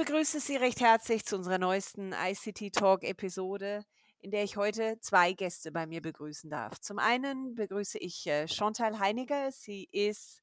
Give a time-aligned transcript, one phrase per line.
[0.00, 3.84] begrüße Sie recht herzlich zu unserer neuesten ICT Talk Episode,
[4.20, 6.80] in der ich heute zwei Gäste bei mir begrüßen darf.
[6.80, 9.52] Zum einen begrüße ich äh, Chantal Heiniger.
[9.52, 10.40] Sie ist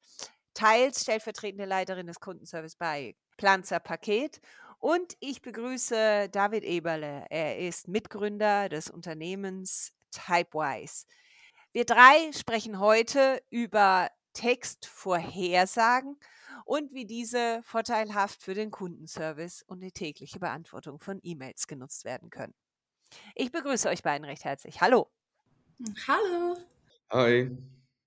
[0.54, 4.40] teils stellvertretende Leiterin des Kundenservice bei Planzer Paket
[4.78, 7.26] und ich begrüße David Eberle.
[7.28, 11.04] Er ist Mitgründer des Unternehmens Typewise.
[11.72, 16.16] Wir drei sprechen heute über Textvorhersagen
[16.68, 22.28] und wie diese vorteilhaft für den Kundenservice und die tägliche Beantwortung von E-Mails genutzt werden
[22.28, 22.52] können.
[23.34, 24.82] Ich begrüße euch beiden recht herzlich.
[24.82, 25.10] Hallo.
[26.06, 26.58] Hallo.
[27.10, 27.56] Hi.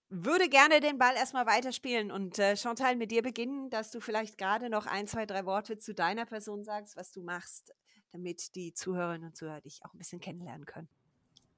[0.09, 4.37] Würde gerne den Ball erstmal weiterspielen und äh, Chantal mit dir beginnen, dass du vielleicht
[4.37, 7.73] gerade noch ein, zwei, drei Worte zu deiner Person sagst, was du machst,
[8.11, 10.89] damit die Zuhörerinnen und Zuhörer dich auch ein bisschen kennenlernen können.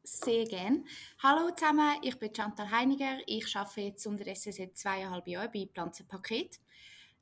[0.03, 0.85] Sehr gern.
[1.21, 3.17] Hallo zusammen, ich bin Chantal Heiniger.
[3.25, 6.59] Ich arbeite jetzt unterdessen seit zweieinhalb Jahren bei Pflanzen Paket.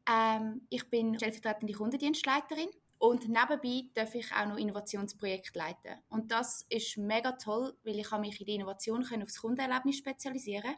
[0.10, 6.02] Ähm, ich bin stellvertretende Kundendienstleiterin und nebenbei darf ich auch noch Innovationsprojekte leiten.
[6.10, 10.76] Und das ist mega toll, weil ich mich in die Innovation aufs Kundenerlebnis spezialisieren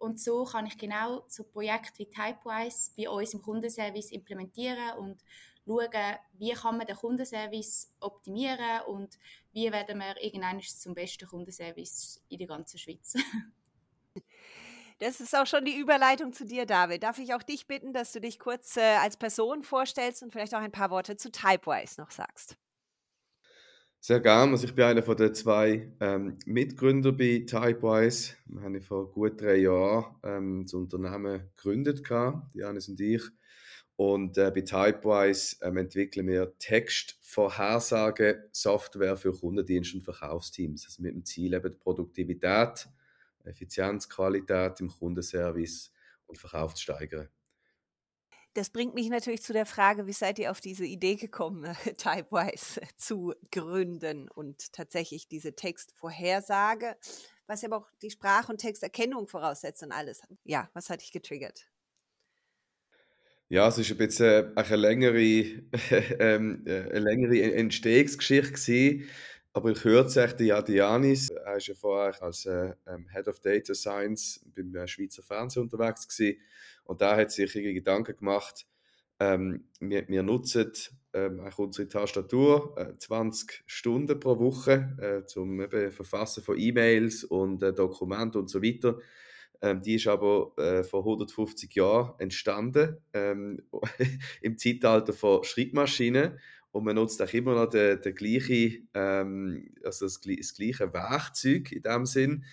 [0.00, 5.22] und so kann ich genau so Projekte wie Typewise bei uns im Kundenservice implementieren und
[5.66, 9.18] schauen, wie kann man den Kundenservice optimieren und
[9.52, 13.14] wie werden wir irgendwann zum besten Kundenservice in der ganzen Schweiz.
[15.00, 17.02] Das ist auch schon die Überleitung zu dir, David.
[17.02, 20.54] Darf ich auch dich bitten, dass du dich kurz äh, als Person vorstellst und vielleicht
[20.54, 22.58] auch ein paar Worte zu Typewise noch sagst?
[23.98, 24.52] Sehr gerne.
[24.52, 28.34] Also ich bin einer den zwei ähm, Mitgründer bei Typewise.
[28.44, 32.06] Wir haben vor gut drei Jahren ähm, das Unternehmen gegründet,
[32.52, 33.22] Janis und ich.
[33.96, 40.84] Und äh, bei Typewise ähm, entwickeln wir Textvorhersage-Software für Kundendienst und Verkaufsteams.
[40.84, 42.86] Also mit dem Ziel eben die Produktivität
[43.44, 45.92] Effizienz, Qualität im Kundenservice
[46.26, 47.28] und Verkauf zu steigern.
[48.54, 51.64] Das bringt mich natürlich zu der Frage, wie seid ihr auf diese Idee gekommen,
[51.98, 56.96] Typewise zu gründen und tatsächlich diese Textvorhersage,
[57.46, 60.22] was aber auch die Sprach- und Texterkennung voraussetzt und alles.
[60.44, 61.68] Ja, was hat dich getriggert?
[63.48, 65.20] Ja, es ist ein bisschen eine längere,
[66.20, 69.08] ähm, äh, eine längere Entstehungsgeschichte gewesen.
[69.52, 71.28] Aber ich höre echt ja Dianis.
[71.30, 75.62] Er ist ja vorher als äh, ähm, Head of Data Science beim äh, Schweizer Fernsehen
[75.62, 76.40] unterwegs gewesen.
[76.84, 78.66] Und da hat sich irgendwie Gedanken gemacht,
[79.18, 80.72] ähm, wir, wir, nutzen
[81.12, 87.62] ähm, unsere Tastatur äh, 20 Stunden pro Woche äh, zum eben Verfassen von E-Mails und
[87.62, 88.98] äh, Dokumenten und so weiter.
[89.62, 93.62] Ähm, die ist aber äh, vor 150 Jahren entstanden, ähm,
[94.40, 96.38] im Zeitalter von Schreibmaschinen
[96.72, 101.72] und man nutzt auch immer noch den, den gleiche, ähm, also das, das, gleiche Werkzeug
[101.72, 102.44] in dem Sinn.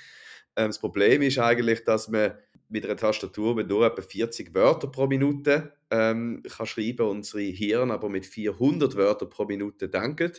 [0.55, 2.33] Ähm, das Problem ist eigentlich, dass man
[2.69, 7.91] mit einer Tastatur mit nur etwa 40 Wörter pro Minute ähm, kann schreiben unsere Hirn
[7.91, 10.33] aber mit 400 Wörtern pro Minute denken.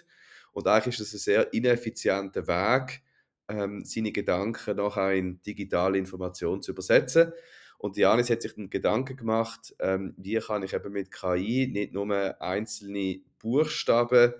[0.52, 3.02] Und eigentlich ist es ein sehr ineffizienter Weg,
[3.48, 7.32] ähm, seine Gedanken nachher in digitale Information zu übersetzen.
[7.78, 11.92] Und Janis hat sich den Gedanken gemacht, ähm, wie kann ich eben mit KI nicht
[11.92, 14.34] nur einzelne Buchstaben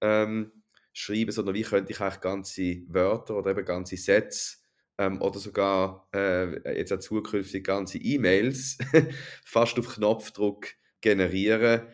[0.00, 0.52] ähm,
[0.92, 4.56] schreiben, sondern wie könnte ich eigentlich ganze Wörter oder eben ganze Sätze
[4.98, 8.78] ähm, oder sogar äh, jetzt auch zukünftig ganze E-Mails
[9.44, 10.66] fast auf Knopfdruck
[11.00, 11.88] generieren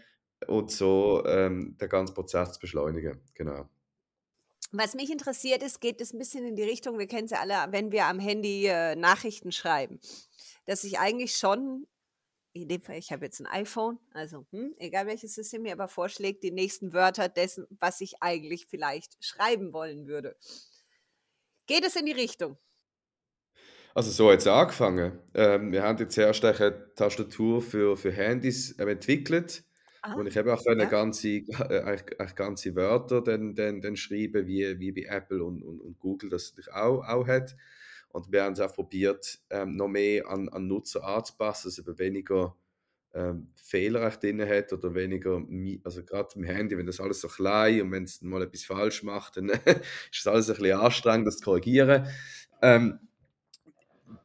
[0.47, 3.21] und so ähm, den ganzen Prozess beschleunigen.
[3.35, 3.69] Genau.
[4.73, 7.41] Was mich interessiert ist, geht es ein bisschen in die Richtung, wir kennen es ja
[7.41, 10.01] alle, wenn wir am Handy äh, Nachrichten schreiben
[10.71, 11.89] dass ich eigentlich schon,
[12.53, 15.89] in dem Fall, ich habe jetzt ein iPhone, also hm, egal welches System mir aber
[15.89, 20.37] vorschlägt, die nächsten Wörter dessen, was ich eigentlich vielleicht schreiben wollen würde.
[21.67, 22.57] Geht es in die Richtung?
[23.95, 25.19] Also so hat es angefangen.
[25.35, 29.65] Ähm, wir haben jetzt erst eine Tastatur für, für Handys ähm, entwickelt,
[30.03, 30.85] ah, wo ich eben auch ja.
[30.87, 31.99] ganze, äh,
[32.35, 36.55] ganze Wörter dann, dann, dann schreiben, wie, wie bei Apple und, und, und Google das
[36.73, 37.57] auch, auch hat.
[38.13, 41.99] Und wir haben es auch probiert, ähm, noch mehr an, an Nutzer anzupassen, dass eben
[41.99, 42.57] weniger
[43.15, 45.43] ähm, Fehler drin hat oder weniger,
[45.85, 49.03] also gerade im Handy, wenn das alles so klein und wenn es mal etwas falsch
[49.03, 49.49] macht, dann
[50.13, 52.07] ist das alles ein bisschen anstrengend, das zu korrigieren.
[52.63, 52.99] Ähm,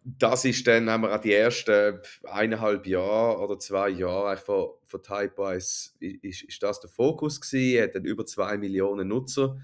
[0.05, 5.01] das ist dann, haben wir auch die ersten eineinhalb Jahre oder zwei Jahre von, von
[5.01, 7.77] Typewise, ist, ist das der Fokus gewesen.
[7.77, 9.57] Er hat dann über zwei Millionen Nutzer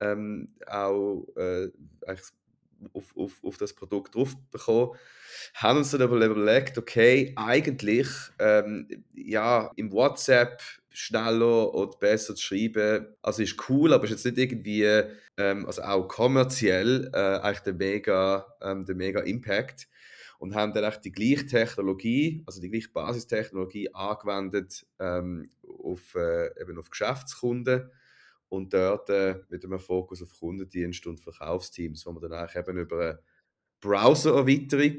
[0.00, 1.68] ähm, auch äh,
[2.92, 4.96] auf, auf, auf das Produkt drauf bekommen,
[5.54, 8.06] haben uns dann aber überlegt, okay, eigentlich,
[8.38, 13.06] ähm, ja, im WhatsApp schneller oder besser zu schreiben.
[13.22, 14.84] Also ist cool, aber ist jetzt nicht irgendwie,
[15.36, 19.88] ähm, also auch kommerziell, äh, eigentlich der mega, ähm, der mega Impact.
[20.38, 26.78] Und haben dann die gleiche Technologie, also die gleiche Basistechnologie angewendet ähm, auf, äh, eben
[26.78, 27.90] auf Geschäftskunden
[28.52, 32.76] und dort äh, mit einem Fokus auf Kundendienst und Verkaufsteams, wo man dann eigentlich eben
[32.76, 33.18] über eine
[33.80, 34.98] Browser-Erweiterung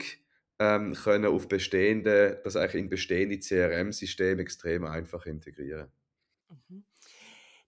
[0.57, 5.91] ähm, können auf bestehende, das eigentlich in bestehende CRM-Systeme extrem einfach integrieren.
[6.49, 6.83] Mhm.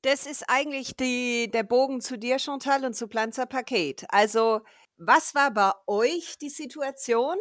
[0.01, 4.05] Das ist eigentlich die, der Bogen zu dir, Chantal, und zu Planzer Paket.
[4.09, 4.61] Also,
[4.97, 7.37] was war bei euch die Situation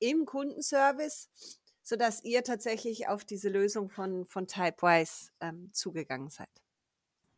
[0.00, 1.30] im Kundenservice,
[1.82, 6.50] sodass ihr tatsächlich auf diese Lösung von, von Typewise ähm, zugegangen seid?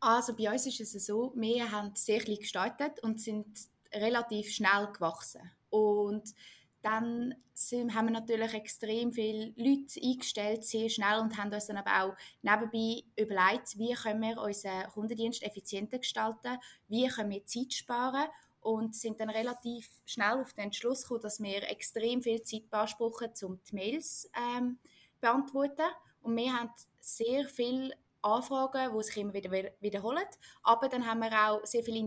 [0.06, 3.44] Also bei uns ist es so, wir haben sehr klein gestartet und sind
[3.92, 5.50] relativ schnell gewachsen.
[5.68, 6.32] Und
[6.80, 11.78] dann sind, haben wir natürlich extrem viele Leute eingestellt, sehr schnell, und haben uns dann
[11.78, 16.56] aber auch nebenbei überlegt, wie können wir unseren Kundendienst effizienter gestalten,
[16.86, 18.28] wie können wir Zeit sparen
[18.60, 23.30] und sind dann relativ schnell auf den Entschluss gekommen, dass wir extrem viel Zeit beanspruchen,
[23.42, 24.78] um die Mails ähm,
[25.20, 25.90] beantworten.
[26.22, 26.70] Und wir haben
[27.00, 27.92] sehr viel
[28.26, 30.24] Anfragen, die sich immer wieder wiederholen.
[30.62, 31.98] Aber dann haben wir auch sehr viele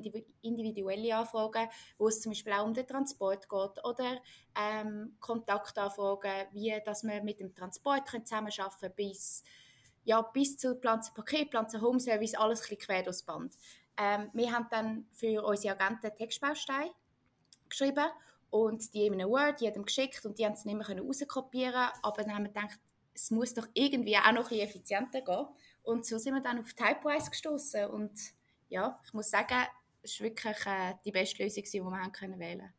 [0.42, 4.21] individuelle Anfragen, wo es zum Beispiel auch um den Transport geht oder
[4.56, 9.44] ähm, Kontaktanfragen, wie dass wir mit dem Transport zusammenarbeiten können, bis,
[10.04, 13.56] ja, bis zu Pflanzen Paket, Pflanzen Home Service, alles ein quer durchs Band.
[13.98, 16.92] Ähm, wir haben dann für unsere Agenten Textbausteine
[17.68, 18.06] geschrieben
[18.50, 22.24] und die in einem Word jedem geschickt und die haben es nicht mehr rauskopieren aber
[22.24, 22.80] dann haben wir gedacht,
[23.13, 25.48] es muss doch irgendwie auch noch ein bisschen effizienter gehen
[25.83, 28.11] und so sind wir dann auf Typewise gestoßen und
[28.69, 29.65] ja, ich muss sagen,
[30.01, 32.73] es war wirklich äh, die beste Lösung, die wir haben können wählen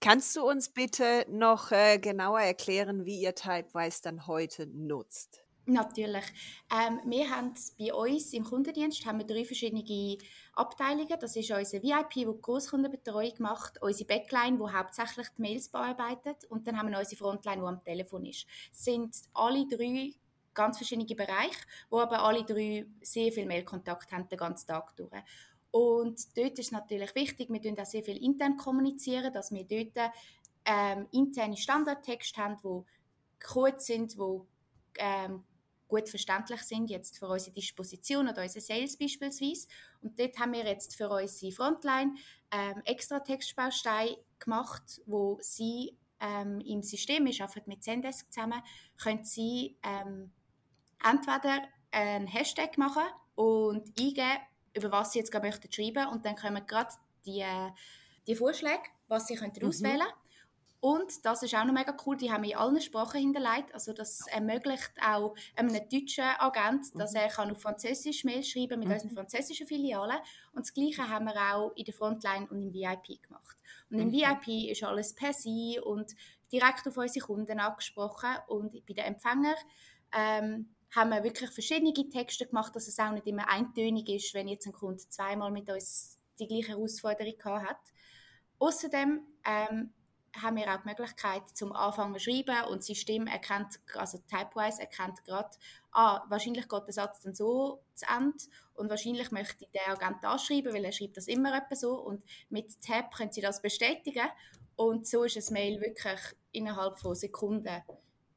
[0.00, 5.44] Kannst du uns bitte noch äh, genauer erklären, wie ihr Typewise dann heute nutzt?
[5.66, 6.24] Natürlich.
[6.70, 10.18] Ähm, wir haben bei uns im Kundendienst haben wir drei verschiedene
[10.52, 11.18] Abteilungen.
[11.18, 16.68] Das ist unser VIP, der Großkundenbetreuung macht, unsere Backline, wo hauptsächlich die Mails bearbeitet und
[16.68, 18.46] dann haben wir unsere Frontline, die am Telefon ist.
[18.70, 20.12] Es sind alle drei
[20.54, 21.60] ganz verschiedene Bereiche,
[21.90, 25.10] wo aber alle drei sehr viel Mailkontakt haben den ganzen Tag durch.
[25.70, 30.12] Und dort ist natürlich wichtig, wir kommunizieren auch sehr viel intern kommunizieren, dass wir dort
[30.64, 34.40] ähm, interne Standardtexte haben, die kurz sind, die
[34.98, 35.42] ähm,
[35.88, 39.66] gut verständlich sind, jetzt für unsere Disposition oder unsere Sales beispielsweise.
[40.00, 42.14] Und dort haben wir jetzt für unsere Frontline
[42.50, 48.62] ähm, extra Textbausteine gemacht, wo sie ähm, im System, wir arbeiten mit Zendesk zusammen,
[48.96, 50.32] können sie ähm,
[51.04, 53.04] entweder einen Hashtag machen
[53.34, 54.38] und eingeben,
[54.76, 56.94] über was sie jetzt gerade möchten schreiben und dann kommen gerade
[57.26, 57.44] die,
[58.26, 59.68] die Vorschläge, was sie könnten mhm.
[59.68, 60.06] auswählen
[60.84, 63.72] und das ist auch noch mega cool, die haben wir in allen Sprachen hinterlegt.
[63.72, 67.20] Also das ermöglicht auch einem deutschen Agent, dass mhm.
[67.20, 68.92] er kann auf Französisch Mail schreiben mit mhm.
[68.92, 70.18] unseren französischen Filialen.
[70.52, 73.56] Und das Gleiche haben wir auch in der Frontline und im VIP gemacht.
[73.88, 74.12] Und im mhm.
[74.12, 76.14] VIP ist alles per Sie und
[76.52, 78.36] direkt auf unsere Kunden angesprochen.
[78.48, 79.56] Und bei den Empfängern
[80.12, 84.48] ähm, haben wir wirklich verschiedene Texte gemacht, dass es auch nicht immer eintönig ist, wenn
[84.48, 87.80] jetzt ein Kunde zweimal mit uns die gleiche Herausforderung hat.
[88.58, 89.92] Außerdem ähm,
[90.40, 94.80] haben wir auch die Möglichkeit zum Anfangen zu schreiben und das System erkennt, also Typewise
[94.80, 95.50] erkennt gerade,
[95.92, 98.36] ah, wahrscheinlich geht der Satz dann so zu Ende
[98.74, 102.80] und wahrscheinlich möchte der Agent anschreiben, weil er schreibt das immer etwa so und mit
[102.80, 104.28] Tab können Sie das bestätigen
[104.76, 106.20] und so ist ein Mail wirklich
[106.52, 107.82] innerhalb von Sekunden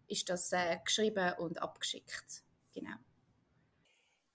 [0.08, 2.47] ist das äh, geschrieben und abgeschickt.
[2.79, 2.96] Genau.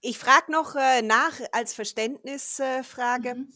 [0.01, 3.35] Ich frage noch äh, nach als Verständnisfrage.
[3.35, 3.53] Mhm.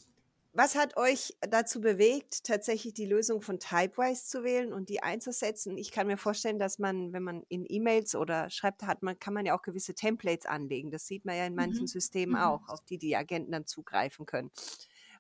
[0.54, 5.78] Was hat euch dazu bewegt, tatsächlich die Lösung von Typewise zu wählen und die einzusetzen?
[5.78, 9.34] Ich kann mir vorstellen, dass man, wenn man in E-Mails oder schreibt, hat man, kann
[9.36, 10.90] man ja auch gewisse Templates anlegen.
[10.90, 11.88] Das sieht man ja in manchen mhm.
[11.88, 12.42] Systemen mhm.
[12.42, 14.50] auch, auf die die Agenten dann zugreifen können.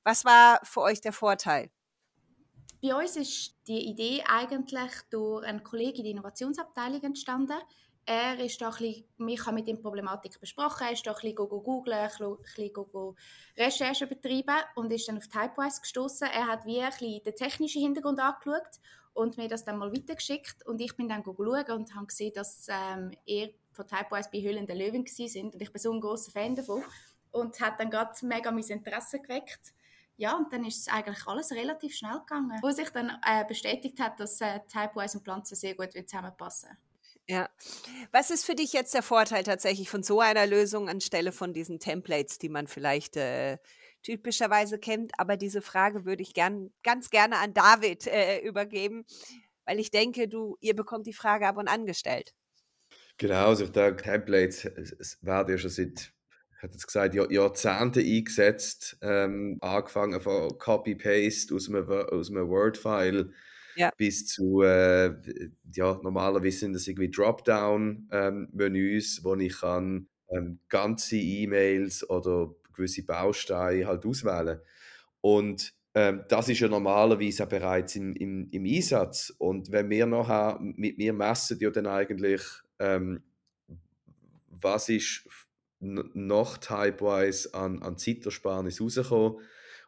[0.03, 1.69] Was war für euch der Vorteil?
[2.81, 7.57] Bei uns ist die Idee eigentlich durch einen Kollegen in der Innovationsabteilung entstanden.
[8.09, 11.15] Er ist da ein bisschen, ich habe mit ihm Problematik besprochen, er ist da ein
[11.15, 13.15] bisschen googeln, ein bisschen go
[13.57, 16.29] Recherchen betreiben und ist dann auf Typewise gestoßen.
[16.33, 18.79] Er hat wie ein bisschen den technischen Hintergrund angeschaut
[19.13, 22.67] und mir das dann mal weitergeschickt und ich bin dann schauen und habe gesehen, dass
[22.69, 26.31] ähm, er von Typewise bei Höhlen der Löwen sind und ich bin so ein großer
[26.31, 26.85] Fan davon
[27.31, 29.73] und hat dann gerade mega mein Interesse geweckt.
[30.15, 33.99] Ja, und dann ist es eigentlich alles relativ schnell gegangen, wo sich dann äh, bestätigt
[33.99, 36.69] hat, dass äh, Typewise und Pflanzen sehr gut zusammenpassen.
[37.29, 37.49] Ja.
[38.11, 41.79] Was ist für dich jetzt der Vorteil tatsächlich von so einer Lösung anstelle von diesen
[41.79, 43.57] Templates, die man vielleicht äh,
[44.01, 45.11] typischerweise kennt?
[45.17, 49.05] Aber diese Frage würde ich gern, ganz gerne an David äh, übergeben,
[49.65, 52.33] weil ich denke, du, ihr bekommt die Frage ab und an gestellt.
[53.17, 56.13] Genau, also denke, Templates es werden ja schon seit,
[56.59, 58.97] hätte jetzt gesagt, Jahr, Jahrzehnten eingesetzt.
[59.01, 63.33] Ähm, angefangen von Copy-Paste aus einem, einem Word-File
[63.77, 63.91] Ja.
[63.95, 65.15] bis zu, äh,
[65.73, 73.87] ja, normalerweise sind das irgendwie Dropdown-Menüs, wo ich kann ähm, ganze E-Mails oder gewisse Bausteine
[73.87, 74.59] halt auswählen.
[75.21, 79.33] Und ähm, das ist ja normalerweise auch bereits im, im, im Einsatz.
[79.37, 82.41] Und wenn wir nachher, mit mir messen ja dann eigentlich,
[82.79, 83.23] ähm,
[84.49, 85.27] was ist
[85.79, 89.39] noch Typewise an, an Zeitersparnis rausgekommen.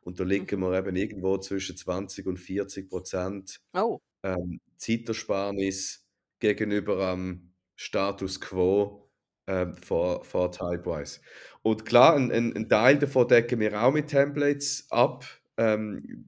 [0.02, 0.62] Und da liegen Mhm.
[0.62, 4.02] wir eben irgendwo zwischen 20 und 40 Prozent Oh.
[4.24, 6.08] ähm, Zeitersparnis
[6.40, 9.10] gegenüber am Status quo
[9.48, 11.22] ähm, vor, vor Typewise.
[11.62, 15.26] Und klar, ein, ein, Teil davon decken wir auch mit Templates ab.
[15.58, 16.26] Ähm,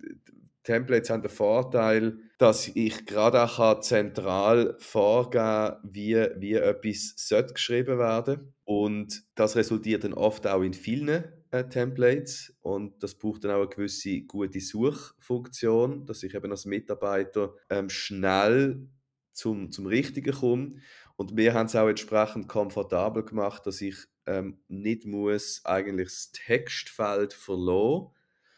[0.63, 7.53] Templates haben den Vorteil, dass ich gerade auch kann zentral vorgeben wie, wie etwas sollte
[7.55, 13.43] geschrieben werden Und das resultiert dann oft auch in vielen äh, Templates und das braucht
[13.43, 18.87] dann auch eine gewisse gute Suchfunktion, dass ich eben als Mitarbeiter ähm, schnell
[19.33, 20.75] zum, zum Richtigen komme.
[21.15, 26.31] Und wir haben es auch entsprechend komfortabel gemacht, dass ich ähm, nicht muss eigentlich das
[26.31, 28.07] Textfeld verlassen,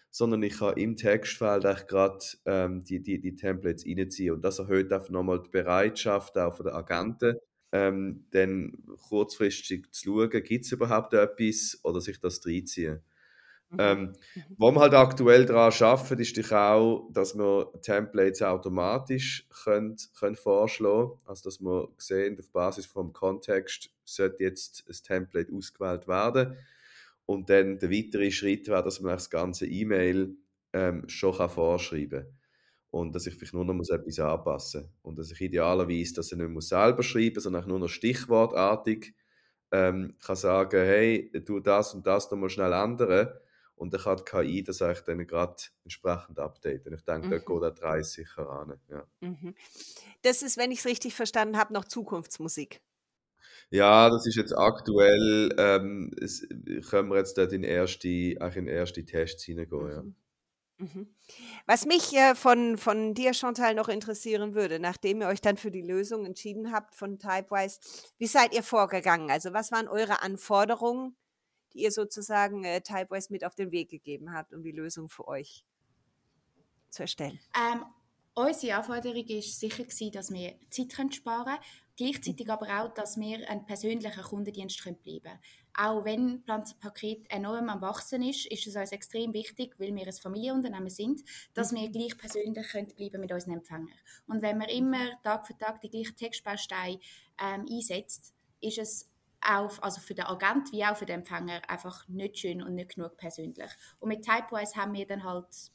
[0.10, 4.36] sondern ich kann im Textfeld eigentlich gerade ähm, die, die, die Templates reinziehen.
[4.36, 7.38] Und das erhöht einfach nochmal die Bereitschaft auch von der Agenten,
[7.74, 13.02] ähm, dann kurzfristig zu schauen, gibt es überhaupt etwas oder sich das reinziehen.
[13.70, 13.78] Mhm.
[13.80, 14.58] Ähm, Mhm.
[14.58, 21.10] wo wir halt aktuell daran arbeiten, ist auch, dass wir Templates automatisch können, können vorschlagen
[21.10, 21.22] können.
[21.26, 26.58] Also, dass wir sehen, auf Basis vom Kontext sollte jetzt ein Template ausgewählt werden.
[27.26, 30.36] Und dann der weitere Schritt wäre, dass man das ganze E-Mail
[30.74, 32.38] ähm, schon kann vorschreiben kann.
[32.94, 34.92] Und dass ich vielleicht nur noch muss etwas anpassen muss.
[35.02, 39.16] Und dass ich idealerweise das nicht muss selber schreiben muss, sondern nur noch stichwortartig
[39.72, 43.30] ähm, kann sagen, hey, tu das und das nochmal schnell ändern.
[43.76, 46.94] Und dann kann die KI das eigentlich dann gerade entsprechend updaten.
[46.94, 47.46] Ich denke, da Mhm.
[47.46, 48.80] geht der 3 sicher an.
[48.90, 49.08] Ja.
[49.22, 49.56] Mhm.
[50.22, 52.82] Das ist, wenn ich es richtig verstanden habe, noch Zukunftsmusik.
[53.72, 56.48] Ja, das ist jetzt aktuell, ähm, es,
[56.90, 58.08] können wir jetzt dort in erste,
[58.40, 60.04] eigentlich in erste Tests hineingehen, ja.
[60.84, 61.08] Mhm.
[61.66, 65.72] Was mich äh, von, von dir, Chantal, noch interessieren würde, nachdem ihr euch dann für
[65.72, 67.80] die Lösung entschieden habt von Typewise,
[68.18, 69.32] wie seid ihr vorgegangen?
[69.32, 71.16] Also was waren eure Anforderungen,
[71.74, 75.28] die ihr sozusagen äh, Typewise mit auf den Weg gegeben habt, um die Lösung für
[75.28, 75.64] euch
[76.90, 77.40] zu erstellen?
[77.56, 77.86] Ähm,
[78.36, 81.60] unsere Anforderung war sicher, gewesen, dass wir Zeit sparen können,
[81.96, 85.40] gleichzeitig aber auch, dass wir ein persönlicher Kundendienst bleiben können.
[85.76, 90.14] Auch wenn Pflanzenpaket enorm am Wachsen ist, ist es uns extrem wichtig, weil wir ein
[90.14, 91.24] Familienunternehmen sind,
[91.56, 93.98] dass wir gleich persönlich können bleiben mit unseren Empfängern.
[94.28, 97.00] Und wenn man immer Tag für Tag die gleichen Textbausteine
[97.42, 99.10] ähm, einsetzt, ist es
[99.42, 102.96] auch, also für den Agent wie auch für den Empfänger einfach nicht schön und nicht
[102.96, 103.72] genug persönlich.
[104.00, 105.72] Und mit Typewise haben wir dann halt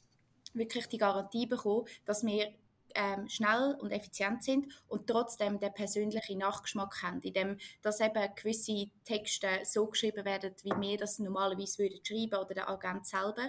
[0.53, 2.53] wirklich die Garantie bekommen, dass wir
[2.95, 8.89] ähm, schnell und effizient sind und trotzdem den persönlichen Nachgeschmack haben, indem dass eben gewisse
[9.05, 13.47] Texte so geschrieben werden, wie wir das normalerweise würden schreiben oder der Agent selber.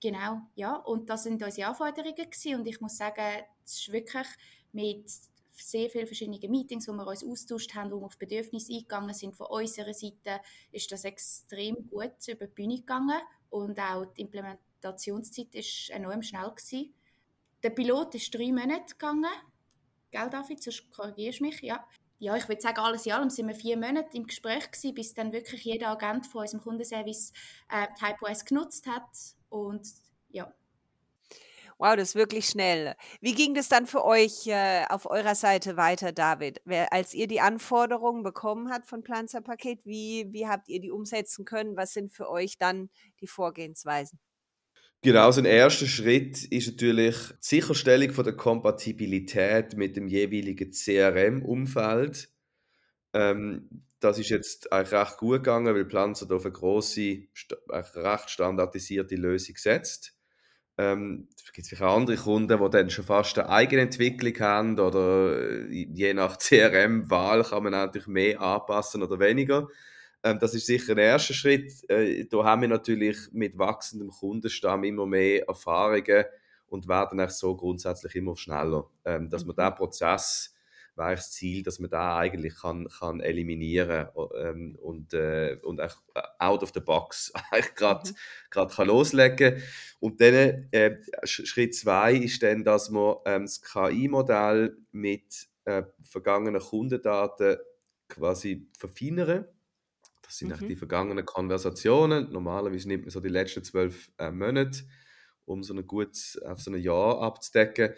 [0.00, 2.56] Genau, ja, und das sind unsere Anforderungen gewesen.
[2.56, 4.26] und ich muss sagen, es ist wirklich
[4.72, 5.10] mit
[5.56, 9.34] sehr vielen verschiedenen Meetings, wo wir uns austauscht haben, wo wir auf Bedürfnisse eingegangen sind
[9.34, 10.40] von unserer Seite,
[10.70, 14.22] ist das extrem gut über die Bühne gegangen und auch die
[14.76, 16.50] Implementationszeit war enorm schnell.
[16.50, 16.94] Gewesen.
[17.62, 19.26] Der Pilot ist drei Monate gegangen.
[20.10, 20.62] Gell, David?
[20.62, 21.60] Sonst korrigierst du mich.
[21.62, 21.86] Ja.
[22.18, 25.12] Ja, ich würde sagen, alles in allem sind wir vier Monate im Gespräch gewesen, bis
[25.12, 27.32] dann wirklich jeder Agent von unserem Kundenservice
[27.70, 29.04] äh, Typewise genutzt hat.
[29.50, 29.86] Und
[30.30, 30.50] ja.
[31.78, 32.94] Wow, das ist wirklich schnell.
[33.20, 36.62] Wie ging das dann für euch äh, auf eurer Seite weiter, David?
[36.64, 40.90] Wer, als ihr die Anforderungen bekommen habt von Planzer Paket, wie, wie habt ihr die
[40.90, 41.76] umsetzen können?
[41.76, 42.88] Was sind für euch dann
[43.20, 44.18] die Vorgehensweisen?
[45.02, 50.72] Genau, so ein erster Schritt ist natürlich die Sicherstellung von der Kompatibilität mit dem jeweiligen
[50.72, 52.28] CRM-Umfeld.
[53.14, 57.24] Ähm, das ist jetzt eigentlich recht gut gegangen, weil Planzer auf eine grosse,
[57.70, 60.14] recht standardisierte Lösung setzt.
[60.78, 66.14] Ähm, es gibt vielleicht andere Kunden, die dann schon fast eine Eigenentwicklung haben oder je
[66.14, 69.68] nach CRM-Wahl kann man natürlich mehr anpassen oder weniger.
[70.26, 71.72] Ähm, das ist sicher der erste Schritt.
[71.88, 76.24] Äh, da haben wir natürlich mit wachsendem Kundenstamm immer mehr Erfahrungen
[76.66, 78.90] und werden auch so grundsätzlich immer schneller.
[79.04, 79.56] Ähm, dass man Mhm.
[79.56, 80.52] diesen Prozess
[80.96, 84.08] wäre das Ziel, dass man da eigentlich kann, kann eliminieren
[84.40, 85.94] ähm, und, äh, und auch
[86.38, 88.16] out of the box eigentlich gerade Mhm.
[88.50, 89.62] gerade kann loslegen
[90.00, 96.60] und dann äh, Schritt zwei ist dann, dass man ähm, das KI-Modell mit äh, vergangenen
[96.62, 97.58] Kundendaten
[98.08, 99.46] quasi verfeinern.
[100.26, 100.68] Das sind Mhm.
[100.68, 102.32] die vergangenen Konversationen.
[102.32, 104.84] Normalerweise nimmt man so die letzten zwölf äh, Monate,
[105.44, 107.94] um so ein gutes, auf so ein Jahr abzudecken.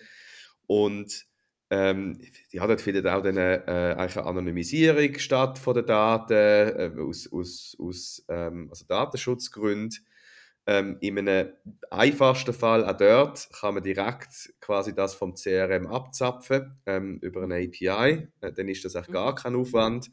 [0.67, 1.27] Und
[1.71, 2.21] ähm,
[2.51, 7.77] ja, dort findet auch dann, äh, eine Anonymisierung statt von den Daten äh, aus, aus,
[7.79, 10.07] aus ähm, also Datenschutzgründen.
[10.67, 11.53] Ähm, in einem
[11.91, 17.57] einfachsten Fall, auch dort, kann man direkt quasi das vom CRM abzapfen ähm, über eine
[17.57, 18.29] API.
[18.43, 19.35] Äh, dann ist das auch gar Mhm.
[19.35, 20.11] kein Aufwand.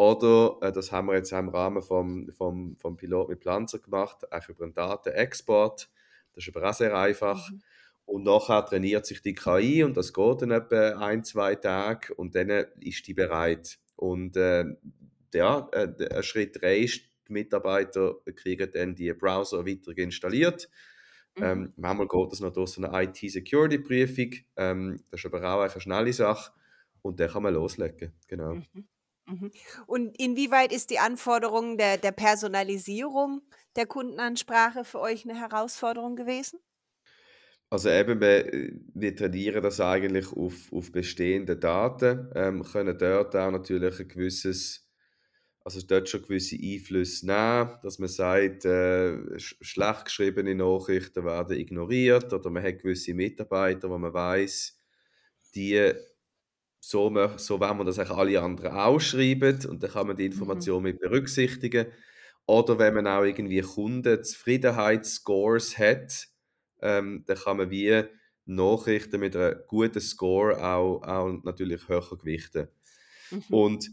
[0.00, 3.80] Oder, äh, das haben wir jetzt auch im Rahmen vom, vom, vom Pilot mit Planzer
[3.80, 5.90] gemacht, auch über einen Datenexport.
[6.32, 7.50] Das ist aber auch sehr einfach.
[7.50, 7.60] Mhm.
[8.06, 12.34] Und nachher trainiert sich die KI und das geht dann etwa ein, zwei Tage und
[12.34, 12.48] dann
[12.80, 13.78] ist die bereit.
[13.94, 14.64] Und äh,
[15.34, 20.70] ja, äh, Schritt 3 ist, die Mitarbeiter kriegen dann die Browser weiter installiert.
[21.36, 21.44] Mhm.
[21.44, 24.30] Ähm, manchmal geht das noch durch so eine IT-Security-Prüfung.
[24.56, 26.52] Ähm, das ist aber auch eine schnelle Sache.
[27.02, 28.14] Und dann kann man loslegen.
[28.28, 28.54] Genau.
[28.54, 28.88] Mhm.
[29.30, 29.50] Mhm.
[29.86, 33.42] Und inwieweit ist die Anforderung der, der Personalisierung
[33.76, 36.58] der Kundenansprache für euch eine Herausforderung gewesen?
[37.72, 43.52] Also eben, wir, wir trainieren das eigentlich auf, auf bestehende Daten, ähm, können dort auch
[43.52, 44.88] natürlich ein gewisses,
[45.64, 51.56] also dort schon gewisse Einflüsse nehmen, dass man sagt, äh, sch schlecht geschriebene Nachrichten werden
[51.56, 54.76] ignoriert oder man hat gewisse Mitarbeiter, wo man weiß,
[55.54, 55.92] die
[56.80, 60.26] so, so wollen wir das eigentlich alle anderen auch schreiben und dann kann man die
[60.26, 60.26] Mhm.
[60.26, 61.86] Information mit berücksichtigen.
[62.46, 66.28] Oder wenn man auch irgendwie Kundenzufriedenheitsscores hat,
[66.80, 68.04] ähm, dann kann man wie
[68.46, 72.68] Nachrichten mit einem guten Score auch, auch natürlich höher gewichten.
[73.30, 73.40] Mhm.
[73.50, 73.90] Und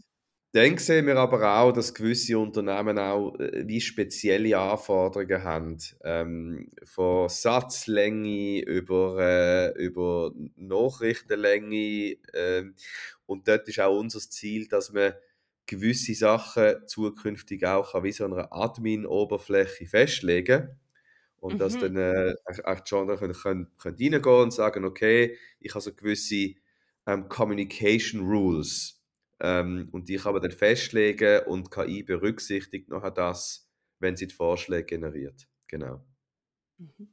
[0.58, 5.78] dann sehen wir aber auch, dass gewisse Unternehmen auch äh, wie spezielle Anforderungen haben.
[6.04, 9.18] Ähm, von Satzlänge über,
[9.76, 12.16] äh, über Nachrichtenlänge.
[12.34, 12.74] ähm,
[13.26, 15.14] und dort ist auch unser Ziel, dass man
[15.66, 20.80] gewisse Sachen zukünftig auch an wie so einer Admin-Oberfläche festlegen kann.
[21.40, 21.78] Und dass Mhm.
[21.78, 25.82] dann äh, auch auch die Genre können, können, können reingehen und sagen, okay, ich habe
[25.82, 26.54] so gewisse
[27.06, 28.97] ähm, Communication Rules.
[29.40, 33.70] Ähm, und die kann man dann festlegen und KI berücksichtigt nachher das,
[34.00, 35.48] wenn sie die Vorschläge generiert.
[35.68, 36.04] Genau.
[36.78, 37.08] Mhm.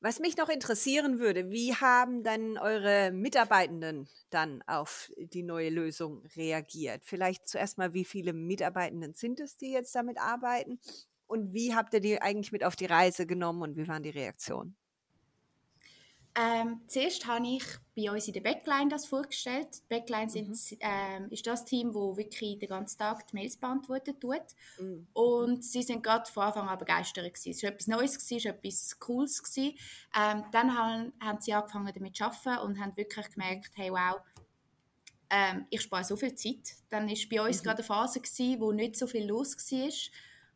[0.00, 6.22] Was mich noch interessieren würde, wie haben dann eure Mitarbeitenden dann auf die neue Lösung
[6.36, 7.04] reagiert?
[7.06, 10.78] Vielleicht zuerst mal, wie viele Mitarbeitenden sind es, die jetzt damit arbeiten?
[11.26, 14.10] Und wie habt ihr die eigentlich mit auf die Reise genommen und wie waren die
[14.10, 14.76] Reaktionen?
[16.36, 17.62] Ähm, zuerst habe ich
[17.96, 19.68] bei uns in der Backline das vorgestellt.
[19.84, 20.78] Die Backline sind, Mhm.
[20.80, 24.42] ähm, ist das Team, wo wirklich den ganzen Tag die Mails beantwortet tut.
[24.78, 25.06] Mhm.
[25.12, 27.24] Und sie sind gerade von Anfang an begeistert.
[27.32, 27.50] Gewesen.
[27.50, 29.42] Es war etwas Neues, gewesen, es war etwas Cooles.
[29.44, 29.78] Gewesen.
[30.18, 34.20] Ähm, dann haben, haben sie angefangen damit zu arbeiten und haben wirklich gemerkt, hey wow,
[35.30, 36.74] ähm, ich spare so viel Zeit.
[36.90, 37.64] Dann war bei uns Mhm.
[37.64, 39.90] gerade eine Phase, gewesen, wo nicht so viel los war.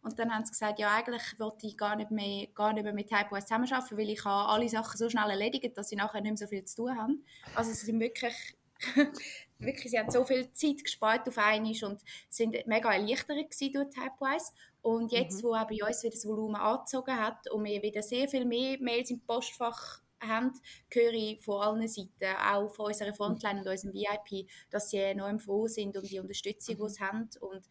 [0.09, 2.93] Und dann haben sie gesagt, ja eigentlich wollte ich gar nicht mehr, gar nicht mehr
[2.95, 6.31] mit Typewise zusammenarbeiten, weil ich habe alle Sachen so schnell erledigt, dass ich nachher nicht
[6.31, 7.13] mehr so viel zu tun habe.
[7.55, 8.35] Also sie sind wirklich,
[9.59, 13.89] wirklich, sie haben so viel Zeit gespart auf einmal und sind mega erleichtert gewesen durch
[13.91, 14.53] Typewise.
[14.83, 15.49] Und jetzt, Mhm.
[15.49, 18.79] wo auch bei uns wieder das Volumen angezogen hat und wir wieder sehr viel mehr
[18.81, 20.53] Mails im Postfach haben,
[20.93, 25.39] höre ich von allen Seiten, auch von unserer Frontline und unserem VIP, dass sie enorm
[25.41, 26.89] froh sind um die Unterstützung, die Mhm.
[26.89, 27.29] sie haben.
[27.41, 27.65] Und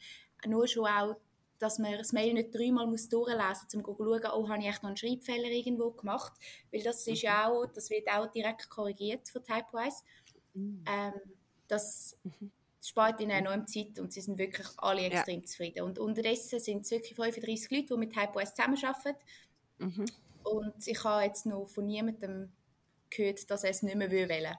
[0.45, 1.15] nur schon auch,
[1.59, 4.67] dass man das Mail nicht dreimal muss durchlesen muss, um zu schauen, oh, habe ich
[4.67, 6.33] echt noch einen Schreibfehler irgendwo gemacht?
[6.71, 7.23] Weil das ist Mhm.
[7.23, 10.03] ja auch, das wird auch direkt korrigiert von Typewise.
[10.55, 10.87] Mhm.
[10.87, 11.13] Ähm,
[11.67, 12.51] das Mhm.
[12.81, 15.25] spart ihnen enorm Zeit und sie sind wirklich alle Ja.
[15.25, 15.83] extrem zufrieden.
[15.83, 19.17] Und unterdessen sind es wirklich 35 Leute, die mit Typewise zusammenarbeiten.
[19.79, 20.05] Mhm.
[20.43, 22.51] Und ich habe jetzt noch von niemandem
[23.09, 24.55] gehört, dass er es nicht mehr will wollen.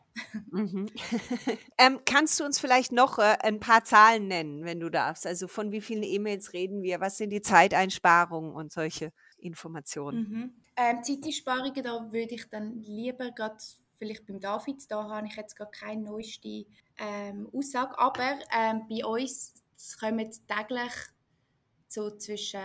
[0.50, 0.86] Mhm.
[1.78, 5.26] ähm, kannst du uns vielleicht noch äh, ein paar Zahlen nennen, wenn du darfst?
[5.26, 7.00] Also von wie vielen E-Mails reden wir?
[7.00, 10.18] Was sind die Zeiteinsparungen und solche Informationen?
[10.18, 10.54] Mhm.
[10.76, 13.56] Ähm, Zeiteinsparungen, da würde ich dann lieber gerade
[13.98, 19.04] vielleicht beim David, da habe ich jetzt gar keine neueste ähm, Aussage, aber ähm, bei
[19.04, 19.54] uns
[19.98, 20.92] kommen täglich
[21.88, 22.60] so zwischen,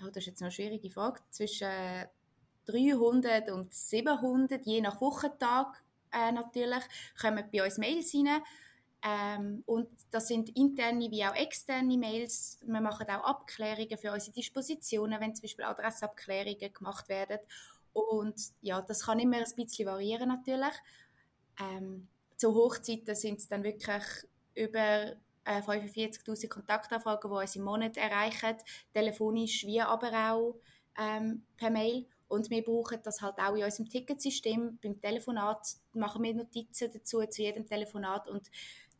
[0.00, 1.68] oh, das ist jetzt noch eine schwierige Frage, zwischen
[2.68, 6.84] 300 und 700, je nach Wochentag äh, natürlich,
[7.20, 8.42] kommen bei uns Mails rein.
[9.02, 12.58] Ähm, und das sind interne wie auch externe Mails.
[12.64, 17.38] Wir machen auch Abklärungen für unsere Dispositionen, wenn zum Beispiel Adressabklärungen gemacht werden.
[17.92, 20.74] Und ja, das kann immer ein bisschen variieren natürlich.
[21.60, 24.04] Ähm, zu Hochzeiten sind es dann wirklich
[24.54, 28.56] über äh, 45'000 Kontaktanfragen, die uns im Monat erreichen,
[28.92, 30.54] telefonisch wie aber auch
[30.98, 32.06] ähm, per Mail.
[32.28, 34.78] Und wir brauchen das halt auch in unserem Ticketsystem.
[34.82, 38.28] Beim Telefonat machen wir Notizen dazu, zu jedem Telefonat.
[38.28, 38.50] Und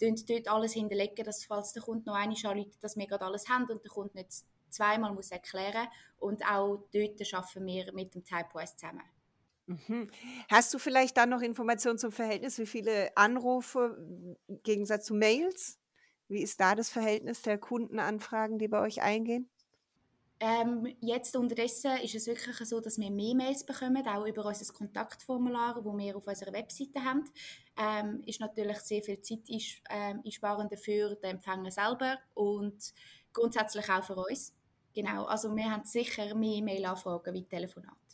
[0.00, 3.64] dort alles hinterlegen, dass falls der Kunde noch einmal anruft, dass wir gerade alles haben
[3.64, 5.88] und der Kunde nicht zweimal muss erklären
[6.18, 9.02] Und auch dort arbeiten wir mit dem Typewise zusammen.
[9.66, 10.10] Mhm.
[10.48, 12.58] Hast du vielleicht dann noch Informationen zum Verhältnis?
[12.58, 13.98] Wie viele Anrufe
[14.46, 15.78] im Gegensatz zu Mails?
[16.28, 19.50] Wie ist da das Verhältnis der Kundenanfragen, die bei euch eingehen?
[20.40, 24.72] Ähm, jetzt unterdessen ist es wirklich so, dass wir mehr Mails bekommen, auch über unser
[24.72, 27.24] Kontaktformular, das wir auf unserer Webseite haben.
[27.77, 29.40] Ähm, ist natürlich sehr viel Zeit
[29.90, 32.94] ähm, einsparender für den Empfänger selber und
[33.33, 34.55] grundsätzlich auch für uns.
[34.94, 38.08] Genau, also wir haben sicher mehr Mail-Anfragen wie Telefonat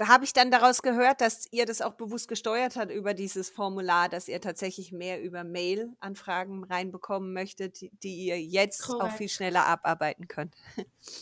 [0.00, 4.08] habe ich dann daraus gehört, dass ihr das auch bewusst gesteuert habt über dieses Formular,
[4.08, 9.02] dass ihr tatsächlich mehr über Mail-Anfragen reinbekommen möchtet, die, die ihr jetzt Correct.
[9.02, 10.54] auch viel schneller abarbeiten könnt.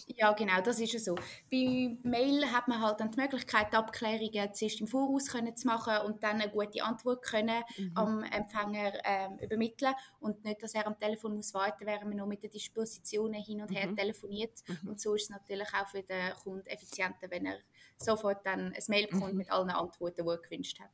[0.07, 1.14] Ja, genau, das ist es so.
[1.51, 5.95] Bei Mail hat man halt dann die Möglichkeit, Abklärungen zuerst im Voraus können zu machen
[6.07, 7.92] und dann eine gute Antwort können mhm.
[7.95, 12.27] am Empfänger ähm, übermitteln und nicht, dass er am Telefon muss warten, während man noch
[12.27, 13.97] mit den Dispositionen hin und her mhm.
[13.97, 14.53] telefoniert.
[14.66, 14.88] Mhm.
[14.90, 17.59] Und so ist es natürlich auch für den Kunden effizienter, wenn er
[17.97, 19.38] sofort dann ein Mail bekommt mhm.
[19.38, 20.90] mit allen Antworten, die er gewünscht hat.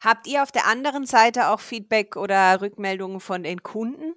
[0.00, 4.14] Habt ihr auf der anderen Seite auch Feedback oder Rückmeldungen von den Kunden,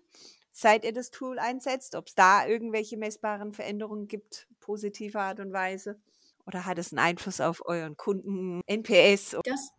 [0.54, 1.96] seit ihr das Tool einsetzt?
[1.96, 6.00] Ob es da irgendwelche messbaren Veränderungen gibt, positiver Art und Weise?
[6.46, 9.38] Oder hat es einen Einfluss auf euren Kunden, NPS?
[9.44, 9.72] Das,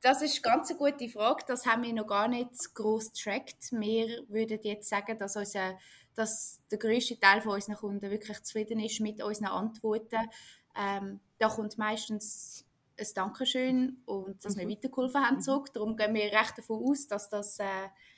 [0.00, 1.44] das ist ganz eine gute Frage.
[1.46, 3.72] Das haben wir noch gar nicht groß tracked.
[3.72, 5.78] Wir würden jetzt sagen, dass, unser,
[6.14, 10.28] dass der größte Teil von unseren Kunden wirklich zufrieden ist mit unseren Antworten.
[10.74, 12.64] Ähm, da kommt meistens
[12.98, 14.60] ein Dankeschön und dass mhm.
[14.60, 15.40] wir weitergeholfen haben mhm.
[15.40, 15.72] zurück.
[15.72, 17.64] Darum gehen wir recht davon aus, dass, das, äh,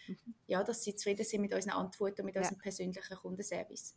[0.09, 0.35] mhm.
[0.47, 2.41] ja, dass sie zufrieden sind mit unseren Antworten und mit ja.
[2.41, 3.95] unserem persönlichen Kundenservice.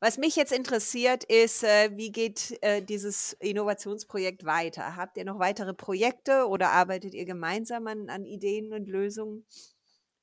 [0.00, 4.96] Was mich jetzt interessiert, ist, äh, wie geht äh, dieses Innovationsprojekt weiter?
[4.96, 9.46] Habt ihr noch weitere Projekte oder arbeitet ihr gemeinsam an, an Ideen und Lösungen?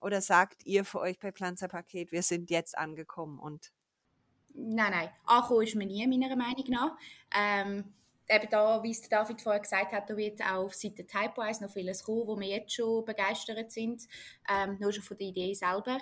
[0.01, 3.71] Oder sagt ihr für euch bei Planzer Paket, wir sind jetzt angekommen und
[4.53, 5.09] Nein, nein.
[5.25, 6.97] Ankommen ist man nie, meiner Meinung nach.
[7.33, 7.93] Ähm,
[8.29, 11.71] eben da, wie es David vorher gesagt hat, da wird auch auf Seite Typewise noch
[11.71, 14.07] vieles kommen, wo wir jetzt schon begeistert sind,
[14.47, 15.99] ähm, nur schon von der Idee selber.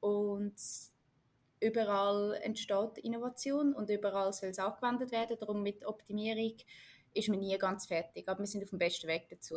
[0.00, 0.56] Und
[1.60, 5.36] überall entsteht Innovation und überall soll es angewendet werden.
[5.38, 6.56] Darum mit Optimierung
[7.14, 9.56] ist man nie ganz fertig, aber wir sind auf dem besten Weg dazu.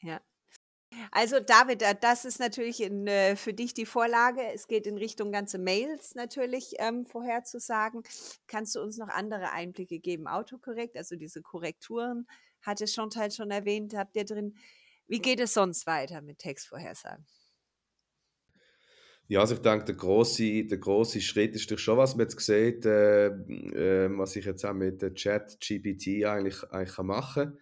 [0.00, 0.20] Ja,
[1.14, 4.40] also David, äh, das ist natürlich in, äh, für dich die Vorlage.
[4.52, 8.02] Es geht in Richtung ganze Mails natürlich ähm, vorherzusagen.
[8.48, 10.26] Kannst du uns noch andere Einblicke geben?
[10.26, 12.26] Autokorrekt, also diese Korrekturen,
[12.62, 14.56] hatte Chantal schon erwähnt, habt ihr drin.
[15.06, 17.24] Wie geht es sonst weiter mit Textvorhersagen?
[19.28, 22.40] Ja, also ich denke, der große, der große Schritt ist doch schon, was man jetzt
[22.40, 27.58] sieht, äh, äh, was ich jetzt auch mit Chat GPT eigentlich, eigentlich machen kann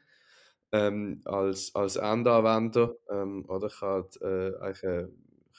[0.73, 2.97] ähm, als, als Endanwender.
[3.11, 5.09] Ähm, oder ich, halt, äh, ich, äh,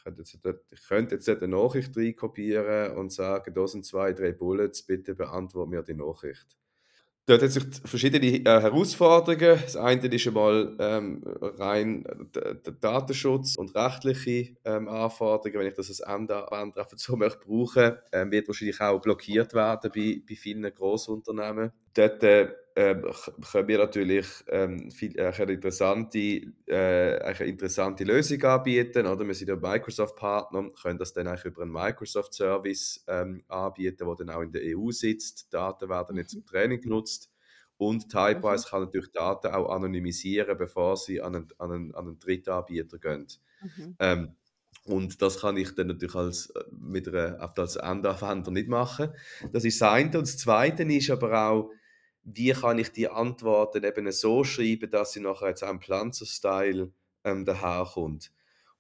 [0.04, 0.38] könnte jetzt,
[0.72, 5.70] ich könnte jetzt eine Nachricht reinkopieren und sagen, da sind zwei, drei Bullets, bitte beantworte
[5.70, 6.58] mir die Nachricht.
[7.26, 9.58] Dort hat sich verschiedene äh, Herausforderungen.
[9.64, 12.04] Das eine ist einmal ähm, rein
[12.36, 15.62] der Datenschutz und rechtliche ähm, Anforderungen.
[15.62, 20.22] Wenn ich das als Endanwender so möchte brauchen, ähm, wird wahrscheinlich auch blockiert werden bei,
[20.28, 21.72] bei vielen Großunternehmen.
[21.94, 26.18] Dort äh, können wir natürlich ähm, viel, äh, eine, interessante,
[26.66, 29.06] äh, eine interessante Lösung anbieten.
[29.06, 29.26] Oder?
[29.26, 34.30] Wir sind ja Microsoft-Partner, können das dann eigentlich über einen Microsoft-Service ähm, anbieten, der dann
[34.32, 35.48] auch in der EU sitzt.
[35.48, 36.46] Die Daten werden nicht zum mhm.
[36.46, 37.30] Training genutzt.
[37.78, 38.70] Und Typewise mhm.
[38.70, 43.28] kann natürlich Daten auch anonymisieren, bevor sie an einen, an einen, an einen Drittanbieter gehen.
[43.62, 43.96] Mhm.
[44.00, 44.36] Ähm,
[44.86, 49.12] und das kann ich dann natürlich als, äh, mit einer, als Endanwender nicht machen.
[49.52, 50.06] Das ist das eine.
[50.08, 51.72] Und das zweite ist aber auch,
[52.24, 56.92] wie kann ich die Antworten eben so schreiben, dass sie nachher jetzt im Pflanzer-Style
[57.24, 58.32] ähm, daherkommt.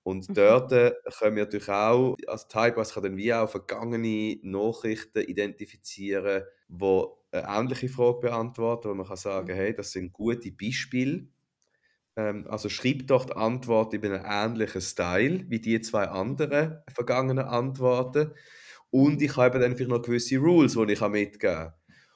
[0.04, 0.34] Und mhm.
[0.34, 6.44] dort äh, können wir natürlich auch, also Typewise kann dann wie auch vergangene Nachrichten identifizieren,
[6.68, 9.58] die eine ähnliche Frage beantworten, wo man kann sagen, mhm.
[9.58, 11.28] hey, das sind gute Beispiele.
[12.16, 17.46] Ähm, also schreib doch die Antwort in einem ähnlichen Style wie die zwei anderen vergangenen
[17.46, 18.34] Antworten.
[18.92, 21.74] Und ich habe dann vielleicht noch gewisse Rules, die ich mitgeben kann.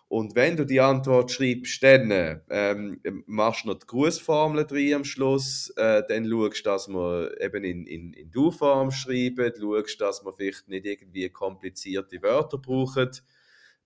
[0.10, 5.04] Und wenn du die Antwort schreibst, dann ähm, machst du noch die Grußformel drin am
[5.04, 10.24] Schluss, äh, dann schaust du, dass wir eben in, in, in Du-Form schreiben, schaust, dass
[10.24, 13.10] wir vielleicht nicht irgendwie komplizierte Wörter brauchen.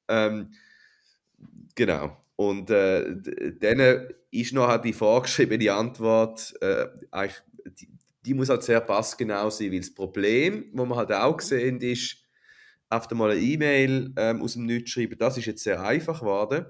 [0.07, 0.53] Ähm,
[1.73, 2.17] genau.
[2.36, 3.15] Und äh,
[3.60, 6.88] dann ist noch die vorgeschriebene Antwort, äh,
[7.79, 7.88] die,
[8.25, 12.20] die, muss halt sehr passgenau sein, weil das Problem, das wir halt auch sehen, ist,
[12.91, 16.65] einfach mal eine E-Mail ähm, aus dem Nichts schreiben, das ist jetzt sehr einfach geworden.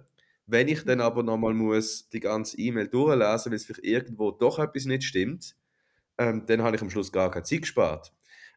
[0.47, 4.60] Wenn ich dann aber nochmal muss die ganze E-Mail durchlesen, weil es vielleicht irgendwo doch
[4.60, 5.55] etwas nicht stimmt,
[6.17, 8.13] ähm, dann habe ich am Schluss gar keine Zeit gespart.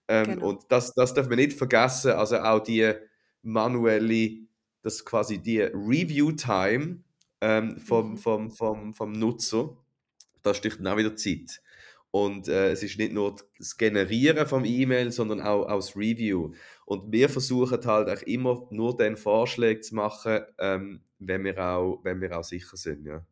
[0.09, 0.49] Ähm, Genau.
[0.49, 2.93] Und das, das darf man nicht vergessen, also auch die
[3.43, 4.39] manuelle,
[4.83, 7.03] das quasi die Review-Time
[7.41, 8.17] ähm, vom, Mhm.
[8.17, 9.77] vom, vom, vom Nutzer,
[10.43, 11.63] da sticht dann auch wieder Zeit.
[12.11, 16.53] Und äh, es ist nicht nur das Generieren vom E-Mail, sondern auch, auch das Review.
[16.87, 22.01] Und wir versuchen halt auch immer nur den Vorschlag zu machen, ähm, wenn, wir auch,
[22.03, 23.07] wenn wir auch sicher sind.
[23.07, 23.25] Ja.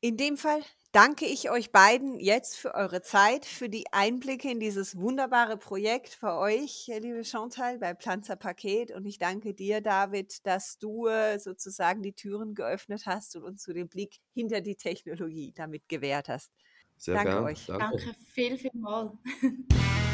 [0.00, 4.60] In dem Fall danke ich euch beiden jetzt für eure Zeit, für die Einblicke in
[4.60, 8.92] dieses wunderbare Projekt für euch, äh, liebe Chantal, bei Planzer Paket.
[8.92, 13.64] Und ich danke dir, David, dass du äh, sozusagen die Türen geöffnet hast und uns
[13.64, 16.52] so den Blick hinter die Technologie damit gewährt hast.
[16.96, 17.44] Sehr Danke gern.
[17.44, 17.66] euch.
[17.66, 17.96] Danke.
[17.96, 19.12] Danke viel, viel mal.